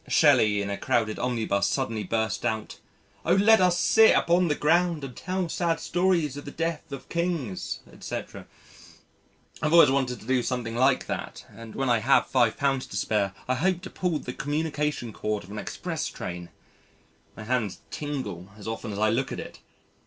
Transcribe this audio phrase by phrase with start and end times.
[0.07, 2.79] Shelley in a crowded omnibus suddenly burst out:
[3.23, 7.07] "O let us sit upon the ground and tell sad stories of the deaths of
[7.07, 8.47] Kings, etc."
[9.61, 13.35] I've always wanted to do something like that and when I have £5 to spare
[13.47, 16.49] I hope to pull the communication cord of an express train
[17.37, 19.59] my hands tingle as often as I look at it.